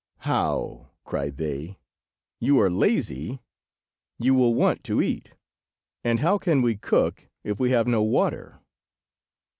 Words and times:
"How!" 0.21 0.93
cried 1.03 1.37
they. 1.37 1.77
"You 2.39 2.59
are 2.59 2.71
lazy! 2.71 3.43
You 4.17 4.33
will 4.33 4.55
want 4.55 4.83
to 4.85 4.99
eat, 4.99 5.33
and 6.03 6.21
how 6.21 6.39
can 6.39 6.63
we 6.63 6.75
cook 6.75 7.29
if 7.43 7.59
we 7.59 7.69
have 7.69 7.85
no 7.85 8.01
water? 8.01 8.61